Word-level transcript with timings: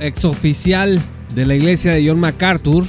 Exoficial 0.00 1.00
de 1.36 1.46
la 1.46 1.54
iglesia 1.54 1.92
de 1.92 2.08
John 2.08 2.18
MacArthur, 2.18 2.82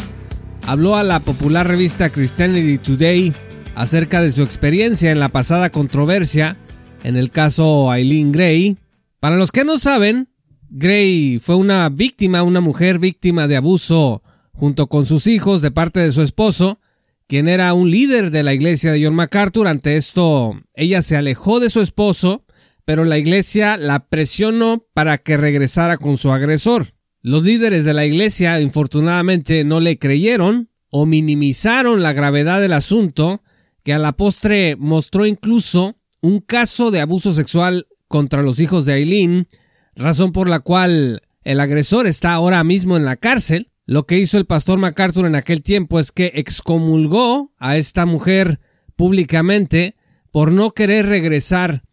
habló 0.63 0.95
a 0.95 1.03
la 1.03 1.19
popular 1.19 1.67
revista 1.67 2.09
Christianity 2.09 2.79
Today 2.79 3.31
acerca 3.75 4.23
de 4.23 4.31
su 4.31 4.41
experiencia 4.41 5.11
en 5.11 5.19
la 5.19 5.29
pasada 5.29 5.69
controversia 5.69 6.57
en 7.03 7.15
el 7.15 7.29
caso 7.29 7.93
Eileen 7.93 8.31
Gray. 8.31 8.79
Para 9.19 9.35
los 9.35 9.51
que 9.51 9.65
no 9.65 9.77
saben, 9.77 10.29
Gray 10.71 11.37
fue 11.37 11.57
una 11.57 11.89
víctima, 11.89 12.41
una 12.41 12.59
mujer 12.59 12.97
víctima 12.97 13.47
de 13.47 13.57
abuso 13.57 14.23
junto 14.51 14.87
con 14.87 15.05
sus 15.05 15.27
hijos 15.27 15.61
de 15.61 15.69
parte 15.69 15.99
de 15.99 16.11
su 16.11 16.23
esposo, 16.23 16.79
quien 17.27 17.49
era 17.49 17.71
un 17.75 17.91
líder 17.91 18.31
de 18.31 18.41
la 18.41 18.55
iglesia 18.55 18.93
de 18.93 19.05
John 19.05 19.13
MacArthur. 19.13 19.67
Ante 19.67 19.95
esto, 19.95 20.59
ella 20.73 21.03
se 21.03 21.17
alejó 21.17 21.59
de 21.59 21.69
su 21.69 21.81
esposo 21.81 22.43
pero 22.85 23.05
la 23.05 23.17
iglesia 23.17 23.77
la 23.77 24.07
presionó 24.07 24.85
para 24.93 25.17
que 25.17 25.37
regresara 25.37 25.97
con 25.97 26.17
su 26.17 26.31
agresor. 26.31 26.93
Los 27.21 27.43
líderes 27.43 27.85
de 27.85 27.93
la 27.93 28.05
iglesia, 28.05 28.59
infortunadamente, 28.59 29.63
no 29.63 29.79
le 29.79 29.97
creyeron 29.97 30.69
o 30.89 31.05
minimizaron 31.05 32.03
la 32.03 32.13
gravedad 32.13 32.61
del 32.61 32.73
asunto, 32.73 33.41
que 33.83 33.93
a 33.93 33.99
la 33.99 34.11
postre 34.13 34.75
mostró 34.77 35.25
incluso 35.25 35.95
un 36.21 36.39
caso 36.39 36.91
de 36.91 37.01
abuso 37.01 37.31
sexual 37.31 37.87
contra 38.07 38.43
los 38.43 38.59
hijos 38.59 38.85
de 38.85 38.93
Aileen, 38.93 39.47
razón 39.95 40.31
por 40.31 40.49
la 40.49 40.59
cual 40.59 41.21
el 41.43 41.59
agresor 41.59 42.07
está 42.07 42.33
ahora 42.33 42.63
mismo 42.63 42.97
en 42.97 43.05
la 43.05 43.15
cárcel. 43.15 43.69
Lo 43.85 44.05
que 44.05 44.17
hizo 44.17 44.37
el 44.37 44.45
pastor 44.45 44.79
MacArthur 44.79 45.25
en 45.25 45.35
aquel 45.35 45.61
tiempo 45.61 45.99
es 45.99 46.11
que 46.11 46.31
excomulgó 46.35 47.51
a 47.57 47.77
esta 47.77 48.05
mujer 48.05 48.59
públicamente 48.95 49.95
por 50.31 50.51
no 50.51 50.71
querer 50.71 51.07
regresar 51.07 51.83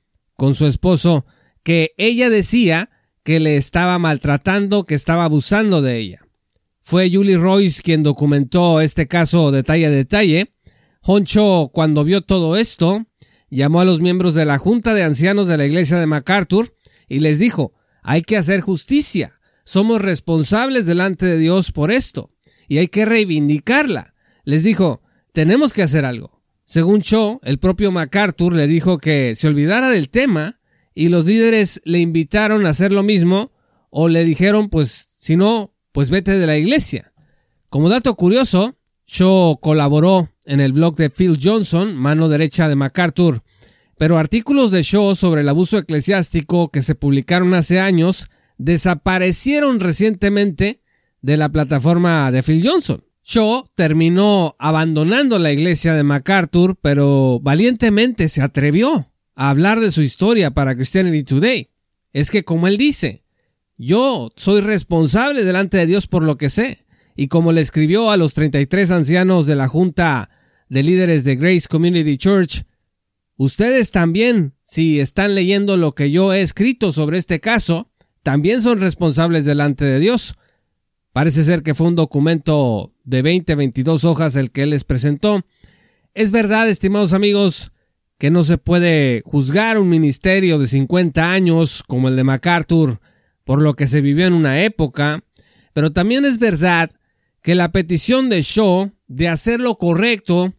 con 0.41 0.55
su 0.55 0.67
esposo 0.67 1.27
que 1.63 1.93
ella 1.99 2.31
decía 2.31 2.89
que 3.23 3.41
le 3.41 3.59
estaba 3.59 3.99
maltratando, 3.99 4.87
que 4.87 4.95
estaba 4.95 5.25
abusando 5.25 5.83
de 5.83 5.99
ella. 5.99 6.27
Fue 6.81 7.11
Julie 7.13 7.37
Royce 7.37 7.83
quien 7.83 8.03
documentó 8.03 8.81
este 8.81 9.07
caso 9.07 9.51
detalle 9.51 9.85
a 9.85 9.91
detalle. 9.91 10.55
Honcho, 11.03 11.71
cuando 11.75 12.05
vio 12.05 12.23
todo 12.23 12.57
esto, 12.57 13.05
llamó 13.51 13.83
a 13.83 13.85
los 13.85 14.01
miembros 14.01 14.33
de 14.33 14.47
la 14.47 14.57
Junta 14.57 14.95
de 14.95 15.03
Ancianos 15.03 15.47
de 15.47 15.59
la 15.59 15.67
Iglesia 15.67 15.99
de 15.99 16.07
MacArthur 16.07 16.75
y 17.07 17.21
les 17.21 17.39
dijo, 17.39 17.75
hay 18.03 18.23
que 18.23 18.39
hacer 18.39 18.63
justicia, 18.63 19.39
somos 19.63 20.01
responsables 20.01 20.87
delante 20.87 21.27
de 21.27 21.37
Dios 21.37 21.71
por 21.71 21.93
esto, 21.93 22.31
y 22.67 22.79
hay 22.79 22.89
que 22.89 23.05
reivindicarla. 23.05 24.15
Les 24.45 24.65
dijo, 24.65 25.03
tenemos 25.35 25.75
que 25.75 25.83
hacer 25.83 26.07
algo. 26.07 26.40
Según 26.71 27.03
Cho, 27.03 27.41
el 27.43 27.59
propio 27.59 27.91
MacArthur 27.91 28.55
le 28.55 28.69
dijo 28.69 28.99
que 28.99 29.35
se 29.35 29.49
olvidara 29.49 29.89
del 29.89 30.09
tema 30.09 30.61
y 30.95 31.09
los 31.09 31.25
líderes 31.27 31.81
le 31.85 31.99
invitaron 31.99 32.65
a 32.65 32.69
hacer 32.69 32.93
lo 32.93 33.03
mismo 33.03 33.51
o 33.91 34.07
le 34.07 34.25
dijeron, 34.25 34.69
pues, 34.69 35.09
si 35.19 35.37
no, 35.37 35.75
pues 35.91 36.11
vete 36.11 36.39
de 36.39 36.47
la 36.47 36.57
iglesia. 36.57 37.13
Como 37.71 37.89
dato 37.89 38.15
curioso, 38.15 38.77
Cho 39.05 39.59
colaboró 39.61 40.31
en 40.45 40.61
el 40.61 40.73
blog 40.73 40.95
de 40.95 41.11
Phil 41.11 41.41
Johnson, 41.43 41.97
mano 41.97 42.29
derecha 42.29 42.69
de 42.69 42.77
MacArthur, 42.77 43.43
pero 43.99 44.17
artículos 44.17 44.71
de 44.71 44.85
Shaw 44.85 45.17
sobre 45.17 45.41
el 45.41 45.49
abuso 45.49 45.77
eclesiástico 45.77 46.71
que 46.71 46.83
se 46.83 46.95
publicaron 46.95 47.53
hace 47.55 47.81
años 47.81 48.31
desaparecieron 48.59 49.81
recientemente 49.81 50.85
de 51.21 51.37
la 51.37 51.49
plataforma 51.49 52.31
de 52.31 52.45
Phil 52.45 52.65
Johnson. 52.65 53.03
Shaw 53.25 53.71
terminó 53.75 54.57
abandonando 54.59 55.39
la 55.39 55.53
iglesia 55.53 55.95
de 55.95 56.03
MacArthur, 56.03 56.77
pero 56.81 57.41
valientemente 57.41 58.29
se 58.29 58.43
atrevió 58.43 59.13
a 59.35 59.51
hablar 59.51 59.81
de 59.81 59.93
su 59.93 60.03
historia 60.03 60.51
para 60.53 60.75
Christianity 60.75 61.23
Today. 61.23 61.71
Es 62.13 62.31
que 62.31 62.45
como 62.45 62.67
él 62.67 62.77
dice, 62.77 63.25
yo 63.77 64.33
soy 64.37 64.61
responsable 64.61 65.45
delante 65.45 65.77
de 65.77 65.87
Dios 65.87 66.07
por 66.07 66.23
lo 66.23 66.37
que 66.37 66.51
sé. 66.51 66.85
Y 67.17 67.29
como 67.29 67.53
le 67.53 67.61
escribió 67.61 68.11
a 68.11 68.17
los 68.17 68.35
33 68.35 68.91
ancianos 68.91 69.47
de 69.47 69.57
la 69.57 69.69
Junta 69.69 70.31
de 70.69 70.83
Líderes 70.83 71.25
de 71.25 71.37
Grace 71.37 71.67
Community 71.69 72.17
Church, 72.17 72.65
ustedes 73.37 73.91
también, 73.91 74.55
si 74.63 75.01
están 75.01 75.35
leyendo 75.35 75.77
lo 75.77 75.95
que 75.95 76.11
yo 76.11 76.33
he 76.33 76.41
escrito 76.41 76.93
sobre 76.93 77.19
este 77.19 77.41
caso, 77.41 77.91
también 78.23 78.63
son 78.63 78.81
responsables 78.81 79.45
delante 79.45 79.85
de 79.85 79.99
Dios. 79.99 80.37
Parece 81.13 81.43
ser 81.43 81.63
que 81.63 81.75
fue 81.75 81.89
un 81.89 81.97
documento 81.97 82.93
de 83.05 83.23
20, 83.23 83.55
22 83.55 84.05
hojas 84.05 84.37
el 84.37 84.51
que 84.51 84.63
él 84.63 84.71
les 84.71 84.85
presentó. 84.85 85.45
Es 86.15 86.31
verdad, 86.31 86.69
estimados 86.69 87.13
amigos, 87.13 87.73
que 88.19 88.31
no 88.31 88.43
se 88.43 88.59
puede 88.59 89.23
juzgar 89.25 89.79
un 89.79 89.89
ministerio 89.89 90.59
de 90.59 90.67
50 90.67 91.33
años 91.33 91.83
como 91.83 92.09
el 92.09 92.17
de 92.17 92.25
MacArthur 92.25 93.01
por 93.45 93.61
lo 93.61 93.75
que 93.75 93.87
se 93.87 94.01
vivió 94.01 94.27
en 94.27 94.35
una 94.35 94.63
época, 94.63 95.25
pero 95.73 95.91
también 95.91 96.25
es 96.25 96.39
verdad 96.39 96.91
que 97.43 97.55
la 97.55 97.73
petición 97.73 98.29
de 98.29 98.43
Shaw 98.43 98.93
de 99.09 99.29
hacer 99.29 99.59
lo 99.59 99.77
correcto 99.77 100.53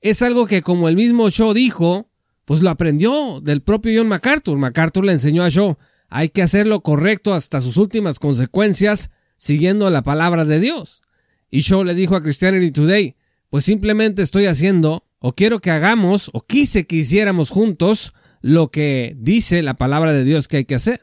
es 0.00 0.22
algo 0.22 0.46
que 0.46 0.62
como 0.62 0.88
el 0.88 0.96
mismo 0.96 1.28
Shaw 1.28 1.52
dijo, 1.52 2.08
pues 2.44 2.62
lo 2.62 2.70
aprendió 2.70 3.40
del 3.42 3.60
propio 3.60 4.00
John 4.00 4.08
MacArthur. 4.08 4.56
MacArthur 4.56 5.04
le 5.04 5.12
enseñó 5.12 5.42
a 5.42 5.48
Shaw, 5.48 5.76
hay 6.08 6.28
que 6.28 6.42
hacer 6.42 6.66
lo 6.66 6.80
correcto 6.80 7.34
hasta 7.34 7.60
sus 7.60 7.76
últimas 7.76 8.18
consecuencias 8.18 9.10
siguiendo 9.40 9.88
la 9.88 10.02
palabra 10.02 10.44
de 10.44 10.60
Dios. 10.60 11.02
Y 11.50 11.62
Shaw 11.62 11.82
le 11.82 11.94
dijo 11.94 12.14
a 12.14 12.22
Christianity 12.22 12.72
Today, 12.72 13.16
pues 13.48 13.64
simplemente 13.64 14.20
estoy 14.20 14.44
haciendo, 14.44 15.08
o 15.18 15.34
quiero 15.34 15.60
que 15.60 15.70
hagamos, 15.70 16.30
o 16.34 16.44
quise 16.44 16.86
que 16.86 16.96
hiciéramos 16.96 17.48
juntos, 17.48 18.12
lo 18.42 18.70
que 18.70 19.16
dice 19.18 19.62
la 19.62 19.74
palabra 19.74 20.12
de 20.12 20.24
Dios 20.24 20.46
que 20.46 20.58
hay 20.58 20.64
que 20.66 20.74
hacer. 20.74 21.00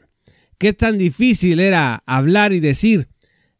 Qué 0.56 0.72
tan 0.72 0.98
difícil 0.98 1.58
era 1.58 2.04
hablar 2.06 2.52
y 2.52 2.60
decir, 2.60 3.08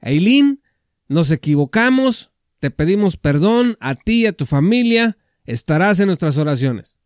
Eileen, 0.00 0.62
nos 1.08 1.32
equivocamos, 1.32 2.30
te 2.60 2.70
pedimos 2.70 3.16
perdón 3.16 3.76
a 3.80 3.96
ti 3.96 4.22
y 4.22 4.26
a 4.26 4.32
tu 4.32 4.46
familia, 4.46 5.18
estarás 5.44 5.98
en 5.98 6.06
nuestras 6.06 6.38
oraciones. 6.38 7.00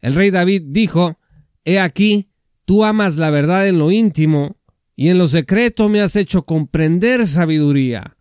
El 0.00 0.14
rey 0.14 0.30
David 0.30 0.64
dijo, 0.66 1.18
He 1.64 1.80
aquí, 1.80 2.28
tú 2.66 2.84
amas 2.84 3.16
la 3.16 3.30
verdad 3.30 3.66
en 3.66 3.78
lo 3.78 3.90
íntimo, 3.90 4.58
y 4.96 5.10
en 5.10 5.18
lo 5.18 5.28
secreto 5.28 5.90
me 5.90 6.00
has 6.00 6.16
hecho 6.16 6.44
comprender 6.44 7.26
sabiduría. 7.26 8.16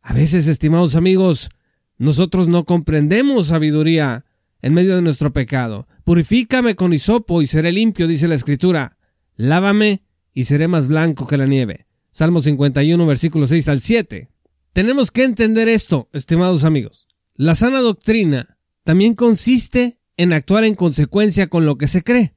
A 0.00 0.14
veces, 0.14 0.48
estimados 0.48 0.96
amigos, 0.96 1.50
nosotros 1.98 2.48
no 2.48 2.64
comprendemos 2.64 3.48
sabiduría 3.48 4.24
en 4.62 4.72
medio 4.72 4.96
de 4.96 5.02
nuestro 5.02 5.32
pecado. 5.32 5.86
Purifícame 6.04 6.74
con 6.74 6.94
hisopo 6.94 7.42
y 7.42 7.46
seré 7.46 7.70
limpio, 7.70 8.08
dice 8.08 8.28
la 8.28 8.34
Escritura. 8.34 8.96
Lávame 9.34 10.04
y 10.32 10.44
seré 10.44 10.68
más 10.68 10.88
blanco 10.88 11.26
que 11.26 11.36
la 11.36 11.46
nieve. 11.46 11.86
Salmo 12.10 12.40
51, 12.40 13.06
versículo 13.06 13.46
6 13.46 13.68
al 13.68 13.80
7. 13.80 14.30
Tenemos 14.72 15.10
que 15.10 15.24
entender 15.24 15.68
esto, 15.68 16.08
estimados 16.12 16.64
amigos. 16.64 17.08
La 17.34 17.54
sana 17.54 17.80
doctrina 17.80 18.58
también 18.84 19.14
consiste 19.14 20.00
en 20.16 20.32
actuar 20.32 20.64
en 20.64 20.76
consecuencia 20.76 21.48
con 21.48 21.66
lo 21.66 21.76
que 21.76 21.88
se 21.88 22.02
cree 22.02 22.35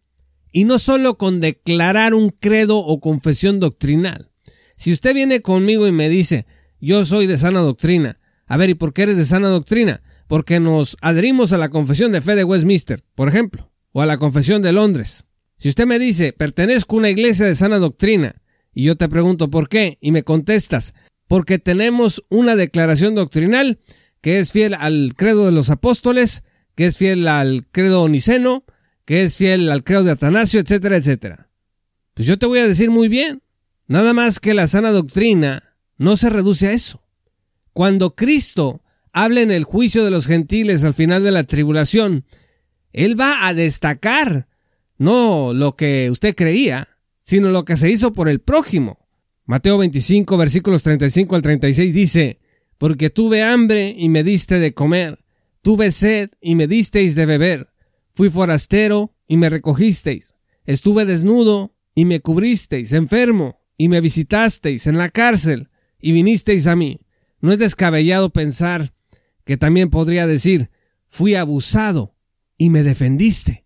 y 0.51 0.63
no 0.63 0.79
solo 0.79 1.17
con 1.17 1.39
declarar 1.39 2.13
un 2.13 2.29
credo 2.29 2.79
o 2.79 2.99
confesión 2.99 3.59
doctrinal. 3.59 4.31
Si 4.75 4.91
usted 4.91 5.13
viene 5.13 5.41
conmigo 5.41 5.87
y 5.87 5.91
me 5.91 6.09
dice, 6.09 6.45
yo 6.79 7.05
soy 7.05 7.27
de 7.27 7.37
sana 7.37 7.59
doctrina, 7.59 8.19
a 8.47 8.57
ver, 8.57 8.69
¿y 8.69 8.73
por 8.73 8.93
qué 8.93 9.03
eres 9.03 9.17
de 9.17 9.25
sana 9.25 9.49
doctrina? 9.49 10.01
Porque 10.27 10.59
nos 10.59 10.97
adherimos 11.01 11.53
a 11.53 11.57
la 11.57 11.69
confesión 11.69 12.11
de 12.11 12.21
fe 12.21 12.35
de 12.35 12.43
Westminster, 12.43 13.03
por 13.15 13.27
ejemplo, 13.27 13.71
o 13.91 14.01
a 14.01 14.05
la 14.05 14.17
confesión 14.17 14.61
de 14.61 14.71
Londres. 14.71 15.25
Si 15.57 15.69
usted 15.69 15.85
me 15.85 15.99
dice, 15.99 16.33
pertenezco 16.33 16.95
a 16.95 16.99
una 16.99 17.09
iglesia 17.09 17.45
de 17.45 17.55
sana 17.55 17.77
doctrina, 17.77 18.41
y 18.73 18.83
yo 18.83 18.95
te 18.95 19.09
pregunto 19.09 19.49
por 19.49 19.67
qué, 19.67 19.97
y 19.99 20.11
me 20.11 20.23
contestas, 20.23 20.93
porque 21.27 21.59
tenemos 21.59 22.23
una 22.29 22.55
declaración 22.55 23.13
doctrinal 23.13 23.79
que 24.21 24.39
es 24.39 24.51
fiel 24.51 24.73
al 24.73 25.13
credo 25.15 25.45
de 25.45 25.51
los 25.51 25.69
apóstoles, 25.69 26.43
que 26.75 26.85
es 26.85 26.97
fiel 26.97 27.27
al 27.27 27.67
credo 27.71 28.07
niceno, 28.07 28.63
que 29.09 29.23
es 29.23 29.37
fiel 29.37 29.71
al 29.71 29.83
credo 29.83 30.03
de 30.03 30.11
Atanasio, 30.11 30.59
etcétera, 30.59 30.95
etcétera. 30.95 31.49
Pues 32.13 32.27
yo 32.27 32.37
te 32.37 32.45
voy 32.45 32.59
a 32.59 32.67
decir 32.67 32.91
muy 32.91 33.07
bien, 33.07 33.41
nada 33.87 34.13
más 34.13 34.39
que 34.39 34.53
la 34.53 34.67
sana 34.67 34.91
doctrina 34.91 35.73
no 35.97 36.15
se 36.15 36.29
reduce 36.29 36.67
a 36.67 36.73
eso. 36.73 37.01
Cuando 37.73 38.13
Cristo 38.13 38.83
habla 39.11 39.41
en 39.41 39.49
el 39.49 39.63
juicio 39.63 40.05
de 40.05 40.11
los 40.11 40.27
gentiles 40.27 40.83
al 40.83 40.93
final 40.93 41.23
de 41.23 41.31
la 41.31 41.43
tribulación, 41.43 42.23
Él 42.93 43.19
va 43.19 43.47
a 43.47 43.55
destacar 43.55 44.47
no 44.99 45.55
lo 45.55 45.75
que 45.75 46.11
usted 46.11 46.35
creía, 46.35 46.87
sino 47.17 47.49
lo 47.49 47.65
que 47.65 47.77
se 47.77 47.89
hizo 47.89 48.13
por 48.13 48.29
el 48.29 48.41
prójimo. 48.41 49.07
Mateo 49.43 49.79
25, 49.79 50.37
versículos 50.37 50.83
35 50.83 51.35
al 51.35 51.41
36 51.41 51.95
dice, 51.95 52.39
Porque 52.77 53.09
tuve 53.09 53.41
hambre 53.41 53.91
y 53.97 54.07
me 54.07 54.23
diste 54.23 54.59
de 54.59 54.75
comer, 54.75 55.17
tuve 55.63 55.89
sed 55.89 56.29
y 56.39 56.53
me 56.53 56.67
disteis 56.67 57.15
de 57.15 57.25
beber, 57.25 57.68
fui 58.19 58.29
forastero 58.29 59.15
y 59.29 59.37
me 59.37 59.49
recogisteis, 59.49 60.35
estuve 60.65 61.05
desnudo 61.05 61.73
y 61.95 62.03
me 62.03 62.19
cubristeis, 62.19 62.91
enfermo 62.91 63.61
y 63.77 63.87
me 63.87 64.01
visitasteis 64.01 64.87
en 64.87 64.97
la 64.97 65.07
cárcel 65.07 65.69
y 66.01 66.11
vinisteis 66.11 66.67
a 66.67 66.75
mí. 66.75 66.99
No 67.39 67.53
es 67.53 67.59
descabellado 67.59 68.31
pensar 68.31 68.91
que 69.45 69.55
también 69.55 69.89
podría 69.89 70.27
decir, 70.27 70.69
fui 71.07 71.35
abusado 71.35 72.13
y 72.57 72.69
me 72.69 72.83
defendiste. 72.83 73.63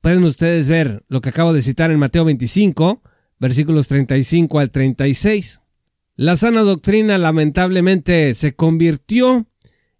Pueden 0.00 0.24
ustedes 0.24 0.68
ver 0.68 1.04
lo 1.06 1.20
que 1.20 1.28
acabo 1.28 1.52
de 1.52 1.62
citar 1.62 1.92
en 1.92 2.00
Mateo 2.00 2.24
25, 2.24 3.00
versículos 3.38 3.86
35 3.86 4.58
al 4.58 4.72
36. 4.72 5.62
La 6.16 6.34
sana 6.34 6.62
doctrina 6.62 7.16
lamentablemente 7.16 8.34
se 8.34 8.56
convirtió 8.56 9.46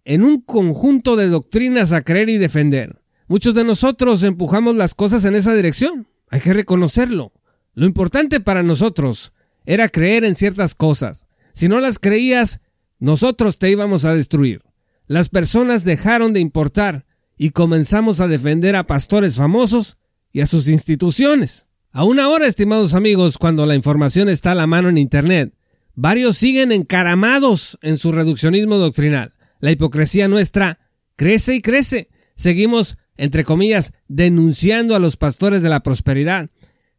en 0.03 0.25
un 0.25 0.41
conjunto 0.41 1.15
de 1.15 1.29
doctrinas 1.29 1.93
a 1.93 2.01
creer 2.01 2.27
y 2.27 2.37
defender. 2.37 2.98
Muchos 3.29 3.53
de 3.53 3.63
nosotros 3.63 4.23
empujamos 4.23 4.75
las 4.75 4.95
cosas 4.95 5.23
en 5.23 5.35
esa 5.35 5.53
dirección. 5.53 6.07
Hay 6.29 6.41
que 6.41 6.51
reconocerlo. 6.51 7.31
Lo 7.75 7.85
importante 7.85 8.39
para 8.39 8.63
nosotros 8.63 9.33
era 9.67 9.87
creer 9.87 10.25
en 10.25 10.35
ciertas 10.35 10.73
cosas. 10.73 11.27
Si 11.53 11.67
no 11.67 11.79
las 11.79 11.99
creías, 11.99 12.59
nosotros 12.97 13.59
te 13.59 13.69
íbamos 13.69 14.03
a 14.03 14.15
destruir. 14.15 14.63
Las 15.05 15.29
personas 15.29 15.83
dejaron 15.83 16.33
de 16.33 16.39
importar 16.39 17.05
y 17.37 17.51
comenzamos 17.51 18.19
a 18.19 18.27
defender 18.27 18.75
a 18.75 18.87
pastores 18.87 19.35
famosos 19.35 19.97
y 20.33 20.41
a 20.41 20.47
sus 20.47 20.67
instituciones. 20.67 21.67
Aún 21.91 22.19
ahora, 22.19 22.47
estimados 22.47 22.95
amigos, 22.95 23.37
cuando 23.37 23.67
la 23.67 23.75
información 23.75 24.27
está 24.27 24.53
a 24.53 24.55
la 24.55 24.65
mano 24.65 24.89
en 24.89 24.97
Internet, 24.97 25.53
varios 25.93 26.35
siguen 26.35 26.71
encaramados 26.71 27.77
en 27.83 27.99
su 27.99 28.11
reduccionismo 28.11 28.77
doctrinal. 28.77 29.33
La 29.59 29.69
hipocresía 29.69 30.27
nuestra 30.27 30.79
crece 31.15 31.53
y 31.53 31.61
crece. 31.61 32.09
Seguimos, 32.33 32.97
entre 33.19 33.43
comillas, 33.43 33.93
denunciando 34.07 34.95
a 34.95 34.99
los 34.99 35.17
pastores 35.17 35.61
de 35.61 35.69
la 35.69 35.81
prosperidad. 35.81 36.49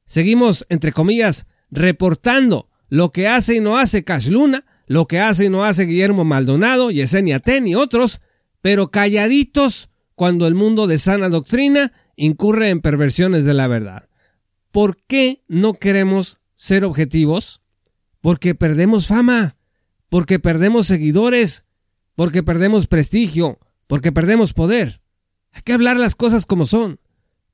Seguimos, 0.05 0.67
entre 0.69 0.93
comillas, 0.93 1.47
reportando 1.71 2.69
lo 2.89 3.11
que 3.11 3.27
hace 3.27 3.57
y 3.57 3.61
no 3.61 3.79
hace 3.79 4.05
Cash 4.05 4.29
Luna, 4.29 4.67
lo 4.87 5.07
que 5.07 5.19
hace 5.19 5.47
y 5.47 5.49
no 5.49 5.65
hace 5.65 5.87
Guillermo 5.87 6.25
Maldonado, 6.25 6.91
Yesenia 6.91 7.41
Ten 7.41 7.67
y 7.67 7.75
otros, 7.75 8.21
pero 8.61 8.91
calladitos 8.91 9.91
cuando 10.15 10.47
el 10.47 10.55
mundo 10.55 10.87
de 10.87 10.99
sana 10.99 11.31
doctrina 11.31 11.93
incurre 12.17 12.69
en 12.69 12.83
perversiones 12.83 13.45
de 13.45 13.55
la 13.55 13.67
verdad. 13.67 14.09
¿Por 14.71 14.99
qué 15.07 15.43
no 15.49 15.73
queremos 15.73 16.41
ser 16.55 16.85
objetivos? 16.85 17.63
Porque 18.21 18.55
perdemos 18.55 19.07
fama, 19.07 19.57
porque 20.11 20.39
perdemos 20.39 20.87
seguidores, 20.87 21.65
porque 22.15 22.43
perdemos 22.43 22.87
prestigio, 22.87 23.59
porque 23.87 24.13
perdemos 24.13 24.53
poder. 24.53 25.00
Hay 25.53 25.63
que 25.63 25.73
hablar 25.73 25.97
las 25.97 26.15
cosas 26.15 26.47
como 26.47 26.65
son, 26.65 27.01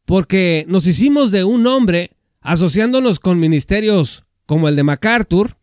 porque 0.05 0.65
nos 0.69 0.87
hicimos 0.87 1.31
de 1.31 1.45
un 1.45 1.67
hombre 1.67 2.13
asociándonos 2.41 3.21
con 3.21 3.41
ministerios 3.41 4.25
como 4.47 4.69
el 4.69 4.77
de 4.77 4.85
MacArthur 4.85 5.57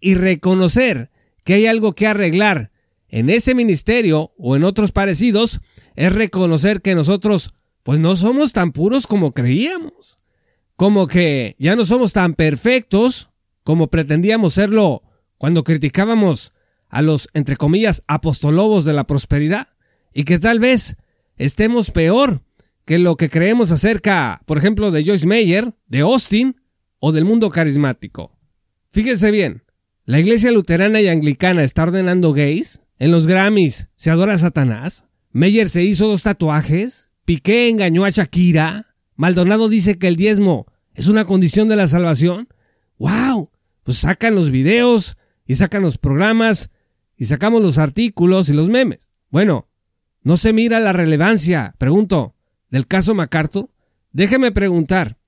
y 0.00 0.14
reconocer 0.14 1.10
que 1.44 1.54
hay 1.54 1.66
algo 1.66 1.94
que 1.94 2.06
arreglar 2.06 2.70
en 3.08 3.30
ese 3.30 3.54
ministerio 3.54 4.32
o 4.36 4.56
en 4.56 4.64
otros 4.64 4.92
parecidos 4.92 5.60
es 5.94 6.12
reconocer 6.12 6.82
que 6.82 6.94
nosotros 6.94 7.54
pues 7.82 8.00
no 8.00 8.16
somos 8.16 8.52
tan 8.52 8.72
puros 8.72 9.06
como 9.06 9.32
creíamos. 9.32 10.18
Como 10.74 11.06
que 11.06 11.54
ya 11.58 11.76
no 11.76 11.84
somos 11.84 12.12
tan 12.12 12.34
perfectos 12.34 13.30
como 13.62 13.88
pretendíamos 13.88 14.54
serlo 14.54 15.02
cuando 15.38 15.64
criticábamos 15.64 16.52
a 16.88 17.00
los, 17.00 17.28
entre 17.32 17.56
comillas, 17.56 18.02
apostolobos 18.06 18.84
de 18.84 18.92
la 18.92 19.04
prosperidad. 19.04 19.68
Y 20.12 20.24
que 20.24 20.38
tal 20.38 20.58
vez 20.58 20.96
estemos 21.36 21.90
peor 21.90 22.42
que 22.84 22.98
lo 22.98 23.16
que 23.16 23.28
creemos 23.28 23.70
acerca, 23.70 24.40
por 24.46 24.58
ejemplo, 24.58 24.90
de 24.90 25.04
Joyce 25.04 25.26
Meyer, 25.26 25.74
de 25.88 26.00
Austin 26.00 26.56
o 26.98 27.12
del 27.12 27.24
mundo 27.24 27.50
carismático. 27.50 28.32
Fíjense 28.90 29.30
bien, 29.30 29.64
la 30.04 30.20
iglesia 30.20 30.52
luterana 30.52 31.00
y 31.00 31.08
anglicana 31.08 31.64
está 31.64 31.82
ordenando 31.82 32.32
gays, 32.32 32.82
en 32.98 33.10
los 33.10 33.26
Grammys 33.26 33.88
se 33.96 34.10
adora 34.10 34.34
a 34.34 34.38
Satanás, 34.38 35.08
Meyer 35.32 35.68
se 35.68 35.82
hizo 35.82 36.06
dos 36.08 36.22
tatuajes, 36.22 37.10
Piqué 37.24 37.68
engañó 37.68 38.04
a 38.04 38.10
Shakira, 38.10 38.94
Maldonado 39.16 39.68
dice 39.68 39.98
que 39.98 40.08
el 40.08 40.16
diezmo 40.16 40.66
es 40.94 41.08
una 41.08 41.24
condición 41.24 41.68
de 41.68 41.76
la 41.76 41.86
salvación. 41.86 42.48
¡Wow! 42.98 43.50
Pues 43.82 43.98
sacan 43.98 44.34
los 44.34 44.50
videos 44.50 45.16
y 45.46 45.56
sacan 45.56 45.82
los 45.82 45.98
programas 45.98 46.70
y 47.16 47.24
sacamos 47.24 47.62
los 47.62 47.78
artículos 47.78 48.48
y 48.48 48.54
los 48.54 48.68
memes. 48.68 49.12
Bueno, 49.30 49.65
no 50.26 50.36
se 50.36 50.52
mira 50.52 50.80
la 50.80 50.92
relevancia, 50.92 51.76
pregunto, 51.78 52.34
del 52.68 52.88
caso 52.88 53.14
MacArthur. 53.14 53.70
Déjeme 54.10 54.50
preguntar, 54.50 55.18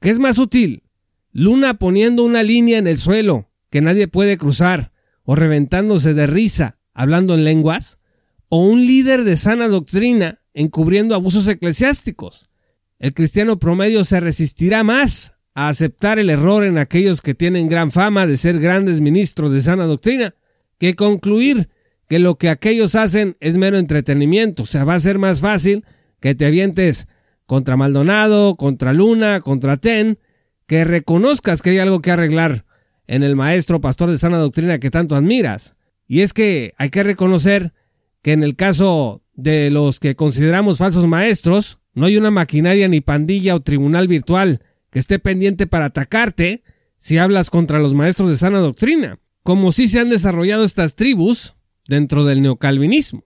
¿qué 0.00 0.10
es 0.10 0.18
más 0.18 0.38
útil? 0.38 0.82
Luna 1.30 1.74
poniendo 1.74 2.24
una 2.24 2.42
línea 2.42 2.78
en 2.78 2.88
el 2.88 2.98
suelo 2.98 3.48
que 3.70 3.80
nadie 3.80 4.08
puede 4.08 4.36
cruzar 4.38 4.90
o 5.22 5.36
reventándose 5.36 6.14
de 6.14 6.26
risa 6.26 6.78
hablando 6.94 7.34
en 7.34 7.44
lenguas 7.44 8.00
o 8.48 8.66
un 8.66 8.84
líder 8.84 9.22
de 9.22 9.36
sana 9.36 9.68
doctrina 9.68 10.38
encubriendo 10.52 11.14
abusos 11.14 11.46
eclesiásticos. 11.46 12.50
El 12.98 13.14
cristiano 13.14 13.60
promedio 13.60 14.02
se 14.02 14.18
resistirá 14.18 14.82
más 14.82 15.34
a 15.54 15.68
aceptar 15.68 16.18
el 16.18 16.28
error 16.28 16.64
en 16.64 16.78
aquellos 16.78 17.20
que 17.20 17.36
tienen 17.36 17.68
gran 17.68 17.92
fama 17.92 18.26
de 18.26 18.36
ser 18.36 18.58
grandes 18.58 19.00
ministros 19.00 19.52
de 19.52 19.60
sana 19.60 19.84
doctrina 19.84 20.34
que 20.76 20.96
concluir 20.96 21.68
que 22.10 22.18
lo 22.18 22.38
que 22.38 22.48
aquellos 22.48 22.96
hacen 22.96 23.36
es 23.38 23.56
mero 23.56 23.78
entretenimiento. 23.78 24.64
O 24.64 24.66
sea, 24.66 24.82
va 24.82 24.96
a 24.96 25.00
ser 25.00 25.20
más 25.20 25.40
fácil 25.40 25.84
que 26.18 26.34
te 26.34 26.44
avientes 26.44 27.06
contra 27.46 27.76
Maldonado, 27.76 28.56
contra 28.56 28.92
Luna, 28.92 29.40
contra 29.42 29.76
Ten, 29.76 30.18
que 30.66 30.84
reconozcas 30.84 31.62
que 31.62 31.70
hay 31.70 31.78
algo 31.78 32.02
que 32.02 32.10
arreglar 32.10 32.64
en 33.06 33.22
el 33.22 33.36
maestro 33.36 33.80
pastor 33.80 34.10
de 34.10 34.18
sana 34.18 34.38
doctrina 34.38 34.80
que 34.80 34.90
tanto 34.90 35.14
admiras. 35.14 35.76
Y 36.08 36.22
es 36.22 36.32
que 36.32 36.74
hay 36.78 36.90
que 36.90 37.04
reconocer 37.04 37.74
que 38.22 38.32
en 38.32 38.42
el 38.42 38.56
caso 38.56 39.22
de 39.34 39.70
los 39.70 40.00
que 40.00 40.16
consideramos 40.16 40.78
falsos 40.78 41.06
maestros, 41.06 41.78
no 41.94 42.06
hay 42.06 42.16
una 42.16 42.32
maquinaria 42.32 42.88
ni 42.88 43.00
pandilla 43.00 43.54
o 43.54 43.60
tribunal 43.60 44.08
virtual 44.08 44.58
que 44.90 44.98
esté 44.98 45.20
pendiente 45.20 45.68
para 45.68 45.84
atacarte 45.84 46.64
si 46.96 47.18
hablas 47.18 47.50
contra 47.50 47.78
los 47.78 47.94
maestros 47.94 48.30
de 48.30 48.36
sana 48.36 48.58
doctrina, 48.58 49.20
como 49.44 49.70
si 49.70 49.86
se 49.86 50.00
han 50.00 50.10
desarrollado 50.10 50.64
estas 50.64 50.96
tribus 50.96 51.54
dentro 51.90 52.24
del 52.24 52.40
neocalvinismo. 52.40 53.24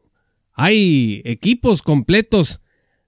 Hay 0.54 1.20
equipos 1.24 1.82
completos 1.82 2.60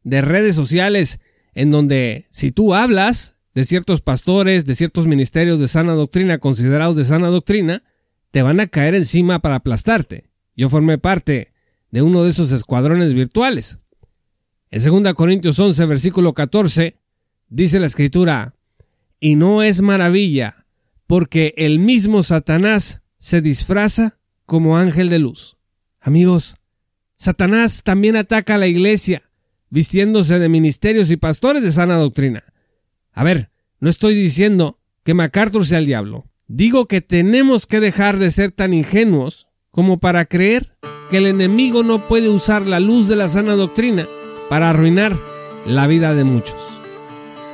de 0.05 0.21
redes 0.21 0.55
sociales 0.55 1.21
en 1.55 1.71
donde 1.71 2.27
si 2.31 2.53
tú 2.53 2.75
hablas 2.75 3.39
de 3.55 3.65
ciertos 3.65 4.03
pastores, 4.03 4.67
de 4.67 4.75
ciertos 4.75 5.07
ministerios 5.07 5.59
de 5.59 5.67
sana 5.67 5.95
doctrina 5.95 6.39
considerados 6.39 6.95
de 6.95 7.05
sana 7.05 7.29
doctrina, 7.29 7.83
te 8.31 8.43
van 8.43 8.61
a 8.61 8.67
caer 8.67 8.95
encima 8.95 9.41
para 9.41 9.57
aplastarte. 9.57 10.29
Yo 10.55 10.69
formé 10.69 10.99
parte 10.99 11.55
de 11.91 12.03
uno 12.03 12.23
de 12.23 12.31
esos 12.31 12.53
escuadrones 12.53 13.15
virtuales. 13.15 13.79
En 14.71 15.03
2 15.03 15.15
Corintios 15.15 15.59
11, 15.59 15.87
versículo 15.87 16.35
14, 16.35 17.01
dice 17.49 17.81
la 17.81 17.87
escritura, 17.87 18.55
y 19.21 19.37
no 19.37 19.63
es 19.63 19.81
maravilla, 19.81 20.67
porque 21.07 21.55
el 21.57 21.79
mismo 21.79 22.23
Satanás 22.23 23.01
se 23.17 23.41
disfraza 23.41 24.19
como 24.47 24.79
ángel 24.79 25.11
de 25.11 25.19
luz. 25.19 25.59
Amigos, 26.01 26.57
Satanás 27.17 27.83
también 27.83 28.17
ataca 28.17 28.55
a 28.55 28.59
la 28.59 28.67
iglesia, 28.67 29.23
vistiéndose 29.71 30.39
de 30.39 30.49
ministerios 30.49 31.11
y 31.11 31.17
pastores 31.17 31.63
de 31.63 31.73
sana 31.73 31.97
doctrina. 31.97 32.45
A 33.13 33.25
ver, 33.25 33.51
no 33.81 33.91
estoy 33.91 34.15
diciendo 34.15 34.79
que 35.03 35.15
MacArthur 35.15 35.67
sea 35.67 35.79
el 35.79 35.87
diablo. 35.87 36.27
Digo 36.47 36.87
que 36.87 37.01
tenemos 37.01 37.67
que 37.67 37.81
dejar 37.81 38.19
de 38.19 38.31
ser 38.31 38.53
tan 38.53 38.73
ingenuos 38.73 39.49
como 39.71 39.99
para 39.99 40.25
creer 40.25 40.77
que 41.11 41.19
el 41.19 41.27
enemigo 41.27 41.83
no 41.83 42.07
puede 42.09 42.29
usar 42.29 42.67
la 42.67 42.81
luz 42.81 43.09
de 43.09 43.17
la 43.17 43.29
sana 43.29 43.57
doctrina 43.57 44.07
para 44.49 44.71
arruinar 44.71 45.19
la 45.67 45.87
vida 45.87 46.15
de 46.15 46.25
muchos. 46.25 46.81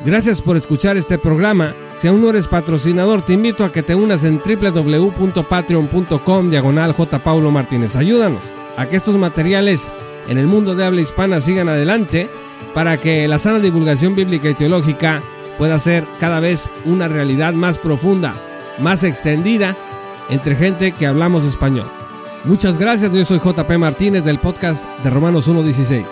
Gracias 0.04 0.42
por 0.42 0.56
escuchar 0.56 0.96
este 0.96 1.16
programa. 1.16 1.76
Si 1.92 2.08
aún 2.08 2.22
no 2.22 2.30
eres 2.30 2.48
patrocinador, 2.48 3.22
te 3.22 3.34
invito 3.34 3.64
a 3.64 3.70
que 3.70 3.84
te 3.84 3.94
unas 3.94 4.24
en 4.24 4.40
www.patreon.com 4.40 6.50
diagonal 6.50 6.92
J. 6.92 7.20
Paulo 7.20 7.52
Martínez. 7.52 7.94
Ayúdanos 7.94 8.52
a 8.76 8.86
que 8.86 8.96
estos 8.96 9.16
materiales 9.16 9.92
en 10.26 10.38
el 10.38 10.48
mundo 10.48 10.74
de 10.74 10.84
habla 10.84 11.02
hispana 11.02 11.40
sigan 11.40 11.68
adelante 11.68 12.28
para 12.74 12.98
que 12.98 13.28
la 13.28 13.38
sana 13.38 13.60
divulgación 13.60 14.16
bíblica 14.16 14.50
y 14.50 14.54
teológica 14.54 15.22
pueda 15.56 15.78
ser 15.78 16.04
cada 16.18 16.40
vez 16.40 16.68
una 16.84 17.06
realidad 17.06 17.54
más 17.54 17.78
profunda, 17.78 18.34
más 18.80 19.04
extendida 19.04 19.76
entre 20.30 20.56
gente 20.56 20.90
que 20.90 21.06
hablamos 21.06 21.44
español. 21.44 21.88
Muchas 22.42 22.76
gracias, 22.76 23.12
yo 23.12 23.24
soy 23.24 23.38
JP 23.38 23.70
Martínez 23.78 24.24
del 24.24 24.40
podcast 24.40 24.84
de 25.04 25.10
Romanos 25.10 25.48
1.16. 25.48 26.06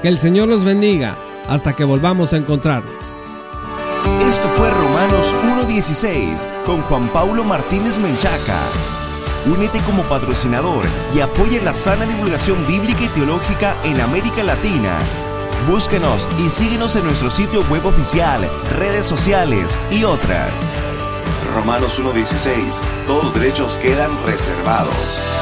Que 0.00 0.08
el 0.08 0.16
Señor 0.16 0.48
los 0.48 0.64
bendiga 0.64 1.18
hasta 1.50 1.74
que 1.74 1.84
volvamos 1.84 2.32
a 2.32 2.36
encontrarnos. 2.36 3.18
Esto 4.26 4.48
fue 4.48 4.70
Romanos 4.70 5.34
1.16 5.42 6.46
con 6.64 6.80
Juan 6.82 7.12
Paulo 7.12 7.42
Martínez 7.42 7.98
Menchaca. 7.98 8.60
Únete 9.46 9.80
como 9.80 10.04
patrocinador 10.04 10.84
y 11.12 11.20
apoya 11.20 11.60
la 11.62 11.74
sana 11.74 12.06
divulgación 12.06 12.64
bíblica 12.68 13.02
y 13.02 13.08
teológica 13.08 13.74
en 13.84 14.00
América 14.00 14.44
Latina. 14.44 14.96
Búsquenos 15.68 16.28
y 16.38 16.48
síguenos 16.48 16.94
en 16.94 17.04
nuestro 17.04 17.30
sitio 17.30 17.62
web 17.68 17.84
oficial, 17.84 18.48
redes 18.78 19.06
sociales 19.06 19.80
y 19.90 20.04
otras. 20.04 20.52
Romanos 21.56 22.00
1.16. 22.00 22.80
Todos 23.08 23.24
los 23.24 23.34
derechos 23.34 23.76
quedan 23.78 24.10
reservados. 24.24 25.39